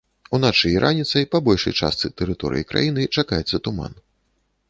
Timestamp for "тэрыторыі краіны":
2.21-3.01